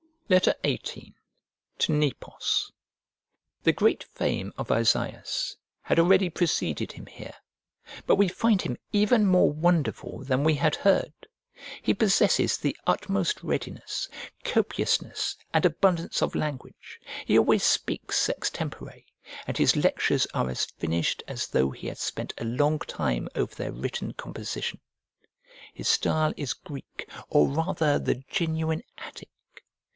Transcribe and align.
XVIII 0.31 1.13
To 1.79 1.91
NEPOS 1.91 2.71
THE 3.63 3.73
great 3.73 4.03
fame 4.03 4.53
of 4.57 4.71
Isaeus 4.71 5.57
had 5.81 5.99
already 5.99 6.29
preceded 6.29 6.93
him 6.93 7.05
here; 7.05 7.33
but 8.07 8.15
we 8.15 8.29
find 8.29 8.61
him 8.61 8.77
even 8.93 9.25
more 9.25 9.51
wonderful 9.51 10.23
than 10.23 10.45
we 10.45 10.55
had 10.55 10.77
heard. 10.77 11.13
He 11.83 11.93
possesses 11.93 12.57
the 12.57 12.75
utmost 12.87 13.43
readiness, 13.43 14.07
copiousness, 14.45 15.35
and 15.53 15.65
abundance 15.65 16.21
of 16.23 16.33
language: 16.33 16.99
he 17.25 17.37
always 17.37 17.63
speaks 17.63 18.27
extempore, 18.29 19.03
and 19.45 19.57
his 19.57 19.75
lectures 19.75 20.25
are 20.33 20.49
as 20.49 20.65
finished 20.65 21.21
as 21.27 21.47
though 21.47 21.69
he 21.71 21.87
had 21.87 21.99
spent 21.99 22.33
a 22.37 22.45
long 22.45 22.79
time 22.79 23.27
over 23.35 23.53
their 23.53 23.73
written 23.73 24.13
composition. 24.13 24.79
His 25.73 25.89
style 25.89 26.33
is 26.37 26.53
Greek, 26.53 27.07
or 27.29 27.49
rather 27.49 27.99
the 27.99 28.15
genuine 28.29 28.81
Attic. 28.97 29.27